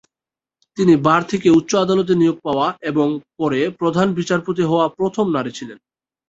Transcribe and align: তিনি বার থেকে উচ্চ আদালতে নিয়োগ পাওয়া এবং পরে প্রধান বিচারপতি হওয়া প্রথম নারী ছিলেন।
তিনি 0.77 0.93
বার 1.05 1.21
থেকে 1.23 1.47
উচ্চ 1.49 1.71
আদালতে 1.75 2.13
নিয়োগ 2.15 2.37
পাওয়া 2.43 2.67
এবং 2.81 3.07
পরে 3.39 3.59
প্রধান 3.79 4.07
বিচারপতি 4.19 4.63
হওয়া 4.63 4.85
প্রথম 4.99 5.25
নারী 5.35 5.51
ছিলেন। 5.51 5.77